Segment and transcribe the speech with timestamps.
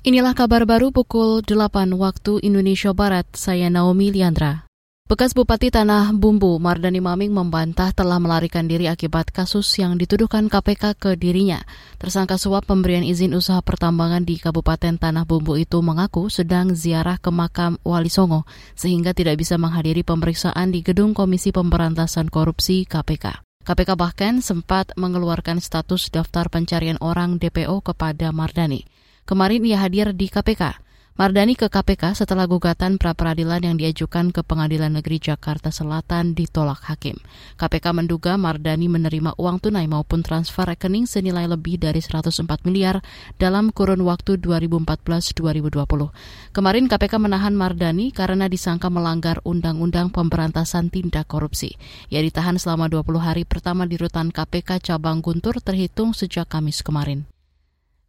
[0.00, 3.28] Inilah kabar baru pukul 8 waktu Indonesia Barat.
[3.36, 4.64] Saya Naomi Liandra.
[5.04, 10.96] Bekas Bupati Tanah Bumbu Mardani Maming membantah telah melarikan diri akibat kasus yang dituduhkan KPK
[10.96, 11.60] ke dirinya.
[12.00, 17.28] Tersangka suap pemberian izin usaha pertambangan di Kabupaten Tanah Bumbu itu mengaku sedang ziarah ke
[17.28, 23.44] makam Wali Songo sehingga tidak bisa menghadiri pemeriksaan di gedung Komisi Pemberantasan Korupsi KPK.
[23.68, 28.88] KPK bahkan sempat mengeluarkan status daftar pencarian orang DPO kepada Mardani.
[29.30, 30.82] Kemarin ia hadir di KPK.
[31.14, 37.14] Mardani ke KPK setelah gugatan pra-peradilan yang diajukan ke Pengadilan Negeri Jakarta Selatan ditolak hakim.
[37.54, 43.06] KPK menduga Mardani menerima uang tunai maupun transfer rekening senilai lebih dari 104 miliar
[43.38, 45.78] dalam kurun waktu 2014-2020.
[46.50, 51.78] Kemarin KPK menahan Mardani karena disangka melanggar Undang-Undang Pemberantasan Tindak Korupsi.
[52.10, 57.30] Ia ditahan selama 20 hari pertama di rutan KPK Cabang Guntur terhitung sejak Kamis kemarin.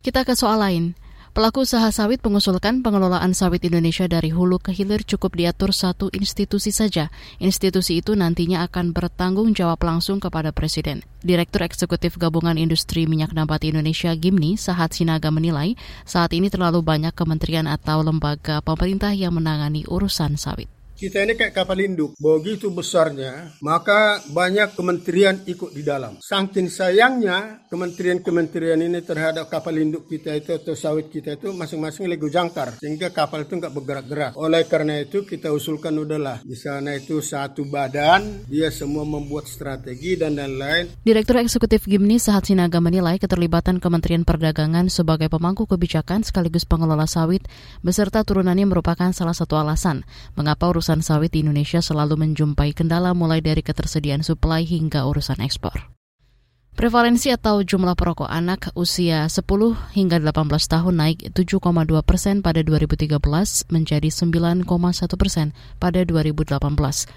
[0.02, 0.98] Kita ke soal lain.
[1.32, 6.76] Pelaku usaha sawit mengusulkan pengelolaan sawit Indonesia dari hulu ke hilir cukup diatur satu institusi
[6.76, 7.08] saja.
[7.40, 11.08] Institusi itu nantinya akan bertanggung jawab langsung kepada Presiden.
[11.24, 17.16] Direktur Eksekutif Gabungan Industri Minyak Nabati Indonesia Gimni, Sahat Sinaga menilai saat ini terlalu banyak
[17.16, 22.14] kementerian atau lembaga pemerintah yang menangani urusan sawit kita ini kayak kapal induk.
[22.22, 26.22] Begitu besarnya, maka banyak kementerian ikut di dalam.
[26.22, 32.30] Saking sayangnya kementerian-kementerian ini terhadap kapal induk kita itu atau sawit kita itu masing-masing lego
[32.30, 32.78] jangkar.
[32.78, 34.38] Sehingga kapal itu nggak bergerak-gerak.
[34.38, 36.46] Oleh karena itu kita usulkan udahlah.
[36.46, 41.02] Di sana itu satu badan, dia semua membuat strategi dan lain-lain.
[41.02, 47.50] Direktur Eksekutif Gimni Sahat Sinaga menilai keterlibatan Kementerian Perdagangan sebagai pemangku kebijakan sekaligus pengelola sawit
[47.82, 50.04] beserta turunannya merupakan salah satu alasan
[50.36, 55.40] mengapa urusan urusan sawit di Indonesia selalu menjumpai kendala mulai dari ketersediaan suplai hingga urusan
[55.40, 55.88] ekspor.
[56.76, 59.40] Prevalensi atau jumlah perokok anak usia 10
[59.96, 61.64] hingga 18 tahun naik 7,2
[62.04, 63.08] persen pada 2013
[63.72, 64.68] menjadi 9,1
[65.16, 66.60] persen pada 2018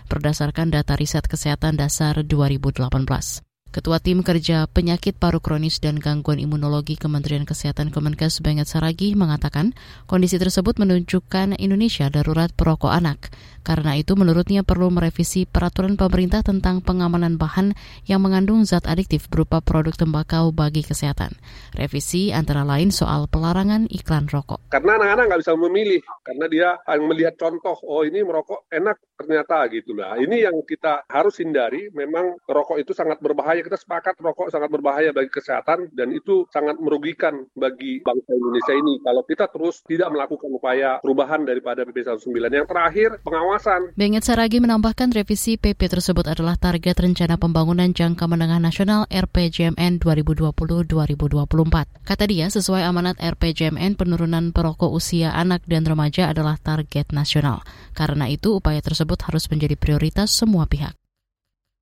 [0.07, 3.43] berdasarkan data riset kesehatan dasar 2018.
[3.75, 9.75] Ketua Tim Kerja Penyakit Paru Kronis dan Gangguan Imunologi Kementerian Kesehatan Kemenkes Benget Saragi mengatakan
[10.07, 13.35] kondisi tersebut menunjukkan Indonesia darurat perokok anak.
[13.65, 17.73] Karena itu menurutnya perlu merevisi peraturan pemerintah tentang pengamanan bahan
[18.05, 21.33] yang mengandung zat adiktif berupa produk tembakau bagi kesehatan.
[21.73, 24.61] Revisi antara lain soal pelarangan iklan rokok.
[24.69, 26.69] Karena anak-anak nggak bisa memilih, karena dia
[27.01, 30.21] melihat contoh, oh ini merokok enak ternyata gitu lah.
[30.21, 33.65] Ini yang kita harus hindari, memang rokok itu sangat berbahaya.
[33.65, 38.95] Kita sepakat rokok sangat berbahaya bagi kesehatan dan itu sangat merugikan bagi bangsa Indonesia ini
[39.01, 42.53] kalau kita terus tidak melakukan upaya perubahan daripada PP 19.
[42.53, 43.95] Yang terakhir, pengawasan pengawasan.
[43.95, 52.03] Benget Saragi menambahkan revisi PP tersebut adalah target rencana pembangunan jangka menengah nasional RPJMN 2020-2024.
[52.03, 57.63] Kata dia, sesuai amanat RPJMN, penurunan perokok usia anak dan remaja adalah target nasional.
[57.95, 60.99] Karena itu, upaya tersebut harus menjadi prioritas semua pihak.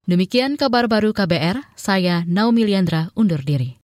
[0.03, 3.78] Demikian kabar baru KBR, saya Naomi Liandra undur diri.